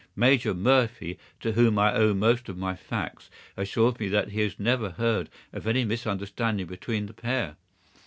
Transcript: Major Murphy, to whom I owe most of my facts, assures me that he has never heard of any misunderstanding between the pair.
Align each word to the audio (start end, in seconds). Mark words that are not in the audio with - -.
Major 0.15 0.55
Murphy, 0.55 1.19
to 1.41 1.51
whom 1.51 1.77
I 1.77 1.93
owe 1.93 2.15
most 2.15 2.49
of 2.49 2.57
my 2.57 2.75
facts, 2.75 3.29
assures 3.55 3.99
me 3.99 4.07
that 4.07 4.29
he 4.29 4.41
has 4.41 4.59
never 4.59 4.89
heard 4.89 5.29
of 5.53 5.67
any 5.67 5.85
misunderstanding 5.85 6.65
between 6.65 7.05
the 7.05 7.13
pair. 7.13 7.55